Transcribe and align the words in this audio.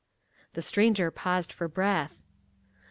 The 0.53 0.63
stranger 0.63 1.11
paused 1.11 1.53
for 1.53 1.67
breath. 1.67 2.23